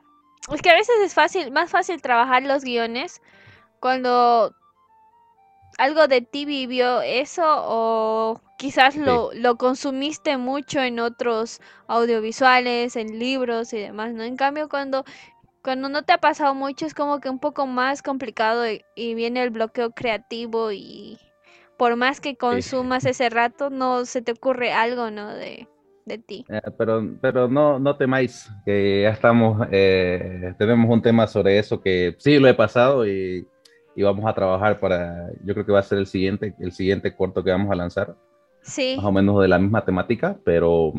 [0.54, 3.20] Es que a veces es fácil, más fácil trabajar los guiones
[3.80, 4.54] cuando
[5.78, 13.18] algo de ti vivió eso o quizás lo, lo consumiste mucho en otros audiovisuales, en
[13.18, 14.22] libros y demás, ¿no?
[14.22, 15.04] En cambio, cuando,
[15.62, 19.14] cuando no te ha pasado mucho es como que un poco más complicado y, y
[19.14, 21.18] viene el bloqueo creativo y
[21.76, 25.34] por más que consumas ese rato, no se te ocurre algo, ¿no?
[25.34, 25.68] De,
[26.06, 26.46] de ti.
[26.48, 31.82] Eh, pero pero no, no temáis, que ya estamos, eh, tenemos un tema sobre eso
[31.82, 33.46] que sí lo he pasado y,
[33.96, 37.14] y vamos a trabajar para, yo creo que va a ser el siguiente, el siguiente
[37.16, 38.14] corto que vamos a lanzar,
[38.62, 38.94] Sí.
[38.96, 40.92] más o menos de la misma temática, pero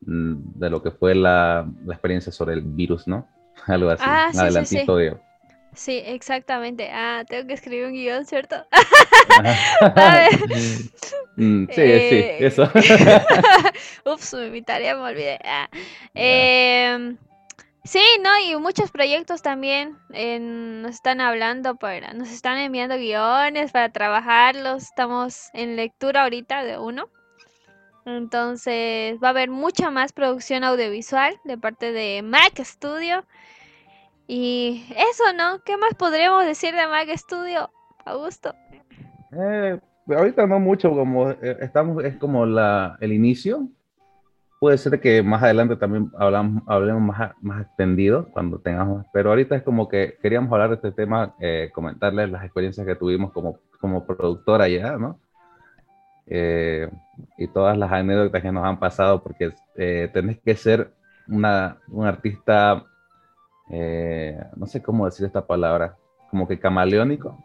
[0.00, 3.26] mm, de lo que fue la, la experiencia sobre el virus, ¿no?
[3.66, 5.16] Algo así, Ah, sí, sí, adelantito de...
[5.72, 6.90] Sí, exactamente.
[6.92, 8.56] Ah, tengo que escribir un guion, ¿cierto?
[9.38, 10.28] Ajá.
[10.30, 10.30] ver.
[11.36, 12.70] Mm, sí, Eh, sí, eso.
[14.04, 15.38] Ups, mi tarea me olvidé.
[15.44, 15.68] Ah,
[16.14, 17.16] em,
[17.90, 18.30] sí, ¿no?
[18.38, 24.84] Y muchos proyectos también eh, nos están hablando para, nos están enviando guiones para trabajarlos.
[24.84, 27.08] Estamos en lectura ahorita de uno.
[28.06, 33.24] Entonces va a haber mucha más producción audiovisual de parte de Mac Studio.
[34.28, 35.60] Y eso, ¿no?
[35.64, 37.70] ¿Qué más podríamos decir de Mac Studio,
[38.04, 38.54] Augusto?
[39.32, 43.68] Eh, ahorita no mucho, como eh, estamos, es como la, el inicio.
[44.60, 49.56] Puede ser que más adelante también hablamos, hablemos más, más extendido cuando tengamos, pero ahorita
[49.56, 53.58] es como que queríamos hablar de este tema, eh, comentarles las experiencias que tuvimos como,
[53.80, 55.18] como productora ya, ¿no?
[56.26, 56.90] Eh,
[57.38, 60.92] y todas las anécdotas que nos han pasado, porque eh, tenés que ser
[61.26, 62.84] una, un artista,
[63.70, 65.96] eh, no sé cómo decir esta palabra,
[66.30, 67.42] como que camaleónico.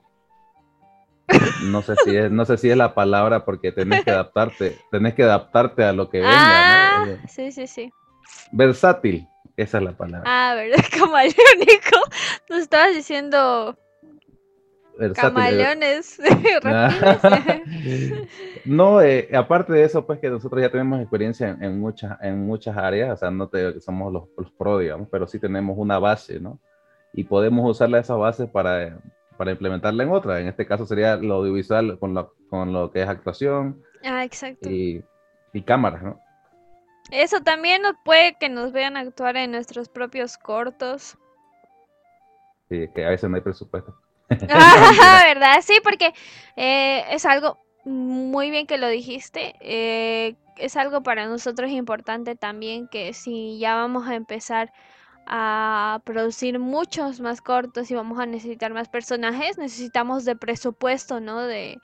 [1.63, 5.15] No sé si es, no sé si es la palabra porque tenés que adaptarte, tenés
[5.15, 7.27] que adaptarte a lo que venga, Ah, ¿no?
[7.27, 7.91] Sí, sí, sí.
[8.51, 10.23] Versátil, esa es la palabra.
[10.25, 10.83] Ah, ¿verdad?
[10.97, 11.99] Camaleónico.
[12.49, 13.77] Nos estabas diciendo
[14.97, 16.19] Versátil, eh, camaleones.
[16.63, 16.89] Ah.
[18.65, 22.45] No, eh, aparte de eso, pues que nosotros ya tenemos experiencia en, en muchas, en
[22.45, 25.99] muchas áreas, o sea, no te somos los, los pro, digamos, pero sí tenemos una
[25.99, 26.59] base, ¿no?
[27.13, 28.97] Y podemos usarla esa base para,
[29.37, 30.39] para implementarla en otra.
[30.39, 34.69] En este caso sería lo audiovisual con lo, con lo que es actuación Ah, exacto.
[34.69, 35.03] y,
[35.53, 36.19] y cámaras, ¿no?
[37.11, 41.17] Eso también nos puede que nos vean actuar en nuestros propios cortos.
[42.69, 43.95] Sí, que a veces no hay presupuesto.
[44.49, 45.57] Ah, ¿verdad?
[45.61, 46.13] Sí, porque
[46.55, 49.55] eh, es algo muy bien que lo dijiste.
[49.59, 54.71] eh, es algo para nosotros importante también que si ya vamos a empezar
[55.27, 61.41] a producir muchos más cortos y vamos a necesitar más personajes, necesitamos de presupuesto, ¿no?
[61.41, 61.77] De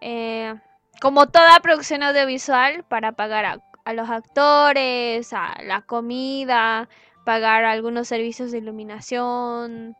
[0.00, 0.54] eh,
[1.00, 6.88] como toda producción audiovisual para pagar a, a los actores, a la comida,
[7.24, 9.96] pagar algunos servicios de iluminación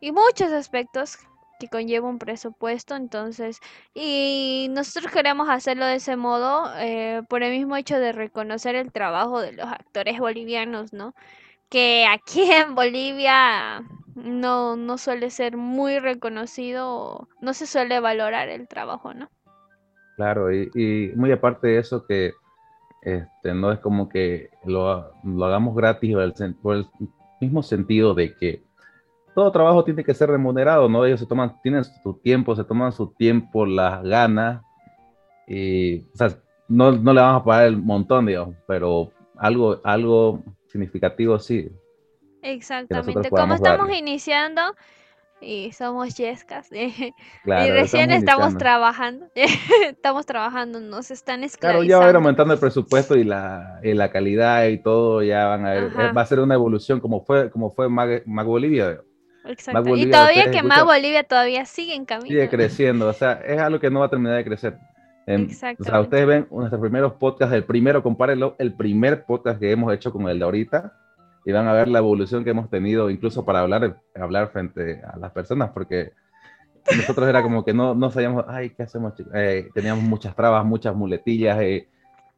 [0.00, 1.18] y muchos aspectos
[1.58, 3.60] que conlleva un presupuesto, entonces,
[3.94, 8.92] y nosotros queremos hacerlo de ese modo eh, por el mismo hecho de reconocer el
[8.92, 11.14] trabajo de los actores bolivianos, ¿no?
[11.70, 13.82] Que aquí en Bolivia
[14.14, 19.28] no, no suele ser muy reconocido, no se suele valorar el trabajo, ¿no?
[20.16, 22.32] Claro, y, muy aparte de eso que
[23.02, 26.16] este, no es como que lo, lo hagamos gratis
[26.62, 26.86] por el,
[27.38, 28.62] mismo sentido de que
[29.34, 31.04] todo trabajo tiene que ser remunerado, ¿no?
[31.04, 34.62] Ellos se toman, tienen su tiempo, se toman su tiempo, las ganas,
[35.46, 36.06] y,
[36.68, 41.68] no, no le vamos a pagar el montón, digamos, pero algo, algo significativo sí.
[42.42, 43.28] Exactamente.
[43.30, 43.98] Como estamos darle.
[43.98, 44.62] iniciando
[45.40, 47.12] y somos yescas y
[47.44, 49.26] Claro, recién estamos trabajando,
[49.88, 52.18] estamos trabajando, nos están Claro, ya va a ir esclavizando.
[52.18, 56.12] aumentando el presupuesto y la, y la calidad y todo, ya van a ver, Ajá.
[56.12, 59.00] va a ser una evolución como fue, como fue Mag, Mag Bolivia,
[59.44, 59.80] Exacto.
[59.80, 62.28] Y Bolivia, todavía que escuchan- Bolivia todavía sigue en camino.
[62.28, 64.76] sigue creciendo, o sea, es algo que no va a terminar de crecer.
[65.26, 65.48] Em,
[65.78, 69.92] o sea, ustedes ven nuestros primeros podcasts, el primero, compárenlo, el primer podcast que hemos
[69.92, 70.92] hecho con el de ahorita,
[71.44, 75.16] y van a ver la evolución que hemos tenido, incluso para hablar, hablar frente a
[75.16, 76.12] las personas, porque
[76.96, 79.14] nosotros era como que no, no sabíamos, ay, ¿qué hacemos?
[79.14, 79.32] chicos?".
[79.34, 81.88] Eh, teníamos muchas trabas, muchas muletillas, eh,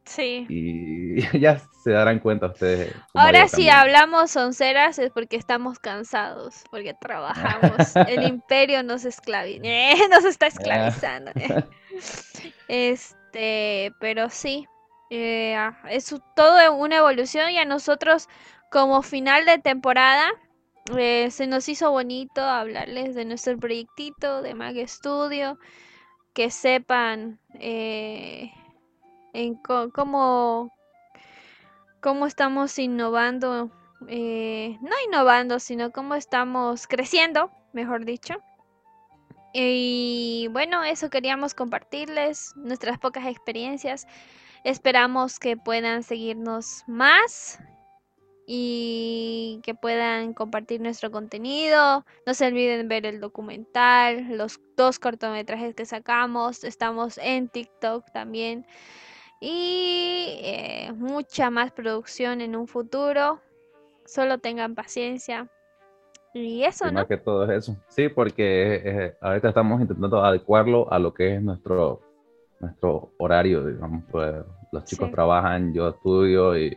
[0.08, 0.46] Sí.
[0.48, 2.94] Y ya se darán cuenta ustedes.
[3.12, 7.94] Ahora si hablamos sonceras es porque estamos cansados, porque trabajamos.
[8.08, 11.30] El imperio nos esclavi eh, nos está esclavizando.
[11.34, 11.62] eh.
[12.68, 14.66] Este, pero sí,
[15.10, 18.28] eh, ah, es todo una evolución y a nosotros
[18.70, 20.30] como final de temporada
[20.86, 25.58] se nos hizo bonito hablarles de nuestro proyectito de Mag Studio,
[26.32, 28.50] que sepan eh,
[29.38, 30.72] en cómo,
[32.00, 33.70] cómo estamos innovando,
[34.08, 38.34] eh, no innovando, sino cómo estamos creciendo, mejor dicho.
[39.52, 44.06] Y bueno, eso queríamos compartirles, nuestras pocas experiencias.
[44.64, 47.60] Esperamos que puedan seguirnos más
[48.44, 52.04] y que puedan compartir nuestro contenido.
[52.26, 56.64] No se olviden ver el documental, los dos cortometrajes que sacamos.
[56.64, 58.66] Estamos en TikTok también.
[59.40, 63.40] Y eh, mucha más producción en un futuro.
[64.04, 65.48] Solo tengan paciencia.
[66.34, 67.00] Y eso, Sí, ¿no?
[67.00, 67.76] más que todo es eso.
[67.88, 72.00] Sí, porque eh, ahorita estamos intentando adecuarlo a lo que es nuestro,
[72.60, 74.04] nuestro horario, digamos.
[74.10, 74.34] Pues,
[74.72, 75.12] los chicos Sí.
[75.14, 76.76] trabajan, yo estudio y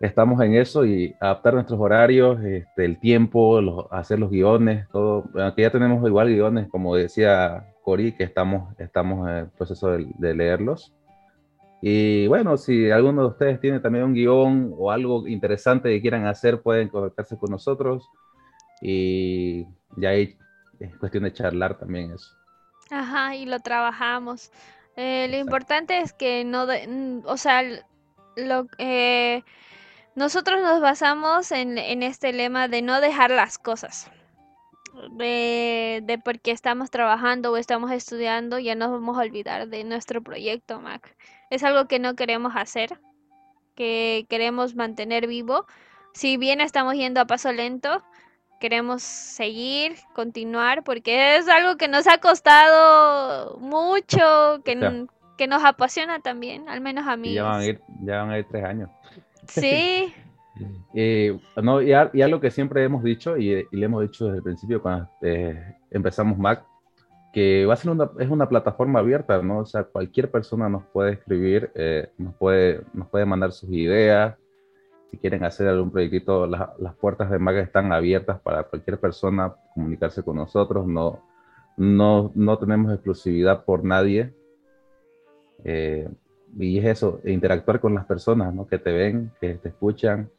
[0.00, 5.24] estamos en eso y adaptar nuestros horarios, este, el tiempo, los- hacer los guiones, todo.
[5.34, 10.06] Aunque ya tenemos igual guiones, como decía Cori, que estamos, estamos en el proceso de,
[10.18, 10.92] de leerlos.
[11.86, 16.26] Y bueno, si alguno de ustedes tiene también un guion o algo interesante que quieran
[16.26, 18.08] hacer, pueden contactarse con nosotros.
[18.80, 19.66] Y
[19.98, 20.34] ya ahí
[20.80, 22.26] es cuestión de charlar también eso.
[22.90, 24.50] Ajá, y lo trabajamos.
[24.96, 27.62] Eh, lo importante es que no, de- o sea,
[28.34, 29.42] lo, eh,
[30.14, 34.10] nosotros nos basamos en, en este lema de no dejar las cosas.
[35.18, 40.22] De, de porque estamos trabajando o estamos estudiando, ya nos vamos a olvidar de nuestro
[40.22, 41.14] proyecto, Mac.
[41.54, 42.98] Es algo que no queremos hacer,
[43.74, 45.66] que queremos mantener vivo.
[46.12, 48.02] Si bien estamos yendo a paso lento,
[48.60, 56.20] queremos seguir, continuar, porque es algo que nos ha costado mucho, que, que nos apasiona
[56.20, 57.30] también, al menos a mí.
[57.30, 58.90] Y ya van a ir, ya van a ir tres años.
[59.48, 60.12] Sí,
[60.94, 64.26] Eh, no, y, a- y algo que siempre hemos dicho y, y le hemos dicho
[64.26, 66.64] desde el principio cuando eh, empezamos Mac,
[67.34, 69.58] que va a ser una, es una plataforma abierta, ¿no?
[69.58, 74.36] O sea, cualquier persona nos puede escribir, eh, nos, puede, nos puede mandar sus ideas.
[75.10, 79.52] Si quieren hacer algún proyectito, las, las puertas de Mac están abiertas para cualquier persona
[79.74, 80.86] comunicarse con nosotros.
[80.86, 81.24] No,
[81.76, 84.32] no, no tenemos exclusividad por nadie.
[85.64, 86.08] Eh,
[86.56, 88.68] y es eso, interactuar con las personas, ¿no?
[88.68, 90.30] Que te ven, que te escuchan.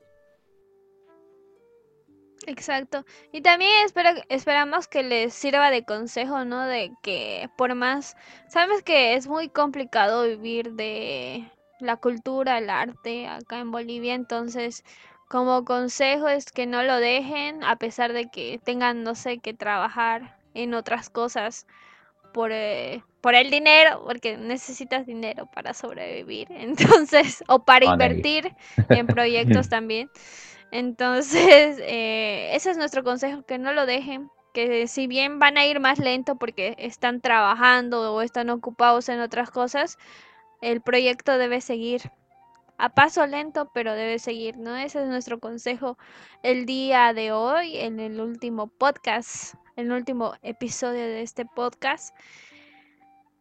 [2.48, 3.06] Exacto.
[3.32, 6.66] Y también espero, esperamos que les sirva de consejo, ¿no?
[6.66, 8.16] De que por más,
[8.48, 14.84] sabes que es muy complicado vivir de la cultura, el arte acá en Bolivia, entonces
[15.28, 19.54] como consejo es que no lo dejen a pesar de que tengan, no sé, que
[19.54, 21.66] trabajar en otras cosas
[22.34, 28.54] por, eh, por el dinero, porque necesitas dinero para sobrevivir, entonces, o para invertir
[28.90, 30.10] en proyectos también.
[30.72, 35.66] Entonces, eh, ese es nuestro consejo, que no lo dejen, que si bien van a
[35.66, 39.98] ir más lento porque están trabajando o están ocupados en otras cosas,
[40.62, 42.12] el proyecto debe seguir
[42.78, 44.76] a paso lento, pero debe seguir, ¿no?
[44.76, 45.98] Ese es nuestro consejo
[46.44, 52.16] el día de hoy, en el último podcast, el último episodio de este podcast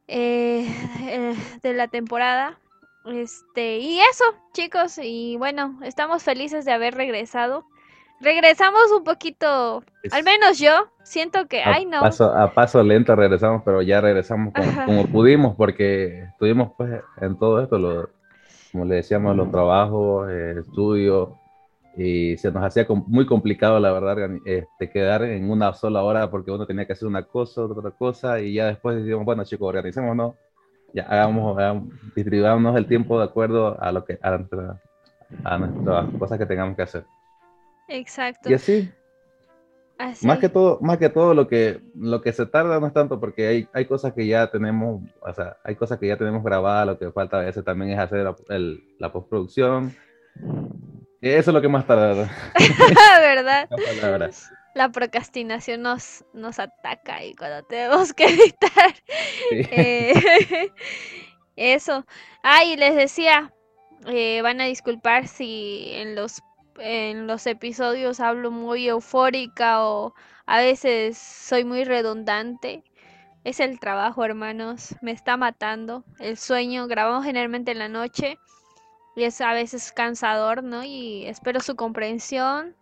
[0.06, 0.66] eh,
[1.00, 2.60] eh, de la temporada.
[3.06, 7.64] Este, y eso, chicos, y bueno, estamos felices de haber regresado.
[8.20, 13.14] Regresamos un poquito, al menos yo, siento que, a ay no, Paso, a paso lento
[13.14, 18.08] regresamos, pero ya regresamos como, pudimos, porque estuvimos pues en todo esto, lo-
[18.72, 21.38] como le decíamos, los trabajos, el estudio,
[21.96, 26.50] y se nos hacía muy complicado, la verdad, este, quedar en una sola hora, porque
[26.50, 30.34] uno tenía que hacer una cosa, otra cosa, y ya después decimos, bueno chicos, organicémonos,
[30.94, 34.80] ya hagamos, hagamos distribuyamos el tiempo de acuerdo a lo que a, nuestra-
[35.44, 37.04] a nuestras cosas que tengamos que hacer.
[37.88, 38.48] exacto.
[38.48, 38.90] Y así,
[39.98, 40.26] así.
[40.26, 43.18] más que todo, más que todo lo que, lo que se tarda no es tanto
[43.20, 46.86] porque hay, hay cosas que ya tenemos, o sea, hay cosas que ya tenemos grabadas,
[46.86, 49.92] lo que falta a veces también es hacer la, el- la postproducción.
[51.20, 52.08] Eso es lo que más tarda.
[53.20, 53.68] ¿verdad?
[54.74, 58.94] la procrastinación nos, nos ataca y cuando tenemos que editar.
[59.48, 59.66] Sí.
[59.70, 60.72] eh,
[61.56, 62.04] eso.
[62.42, 63.52] Ah, y les decía,
[64.06, 66.42] eh, van a disculpar si en los,
[66.78, 70.14] en los episodios hablo muy eufórica o
[70.46, 72.84] a veces soy muy redundante.
[73.44, 74.96] Es el trabajo, hermanos.
[75.02, 76.04] Me está matando.
[76.18, 76.86] El sueño.
[76.88, 78.38] Grabamos generalmente en la noche.
[79.16, 80.84] Y es a veces cansador, ¿no?
[80.84, 82.76] Y espero su comprensión.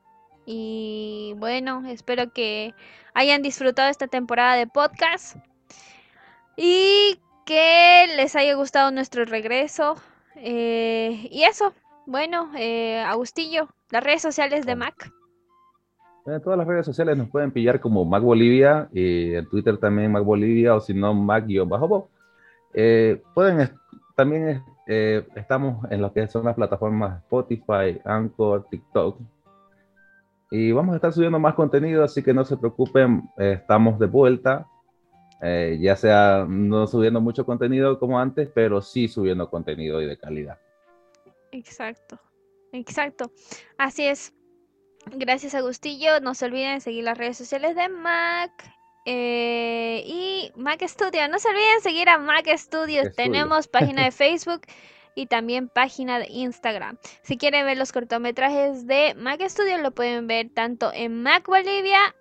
[0.47, 2.74] Y bueno, espero que
[3.14, 5.36] hayan disfrutado esta temporada de podcast.
[6.57, 9.97] Y que les haya gustado nuestro regreso.
[10.36, 11.72] Eh, y eso,
[12.07, 15.12] bueno, eh, Agustillo, las redes sociales de Mac.
[16.24, 20.12] En todas las redes sociales nos pueden pillar como Mac Bolivia y en Twitter también
[20.12, 22.09] Mac Bolivia o si no Mac-bajo.
[22.74, 23.70] Eh, pueden
[24.14, 29.18] también eh, estamos en lo que son las plataformas Spotify, Anchor, TikTok.
[30.55, 34.67] Y vamos a estar subiendo más contenido, así que no se preocupen, estamos de vuelta.
[35.41, 40.19] Eh, ya sea no subiendo mucho contenido como antes, pero sí subiendo contenido y de
[40.19, 40.59] calidad.
[41.53, 42.19] Exacto,
[42.71, 43.33] exacto.
[43.79, 44.35] Así es.
[45.07, 46.21] Gracias Agustillo.
[46.21, 48.53] No se olviden seguir las redes sociales de Mac.
[49.07, 51.29] Eh, y Mac Studio.
[51.29, 53.11] No se olviden seguir a Mac Studio.
[53.17, 54.61] Tenemos página de Facebook
[55.15, 56.99] y también página de Instagram.
[57.23, 62.15] Si quieren ver los cortometrajes de Mac Studio, lo pueden ver tanto en Mac Bolivia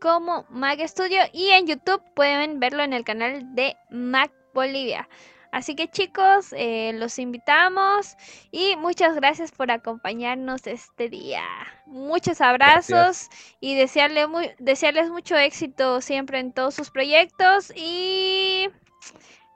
[0.00, 5.08] como Mac Studio y en YouTube pueden verlo en el canal de Mac Bolivia.
[5.52, 8.16] Así que chicos, eh, los invitamos
[8.50, 11.44] y muchas gracias por acompañarnos este día.
[11.84, 13.28] Muchos abrazos
[13.60, 14.26] y desearle
[14.58, 18.70] desearles mucho éxito siempre en todos sus proyectos y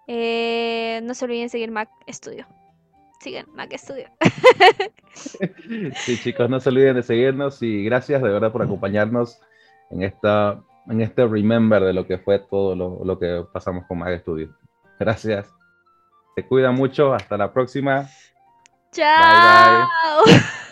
[0.07, 2.47] eh, no se olviden seguir Mac Studio.
[3.27, 4.07] Sigan Mac Studio.
[5.97, 9.41] sí chicos, no se olviden de seguirnos y gracias de verdad por acompañarnos
[9.91, 13.99] en, esta, en este remember de lo que fue todo lo, lo que pasamos con
[13.99, 14.57] Mag Studio.
[15.01, 15.53] Gracias.
[16.37, 17.14] Se cuida mucho.
[17.14, 18.09] Hasta la próxima.
[18.93, 19.89] Chao.
[20.24, 20.43] Bye, bye.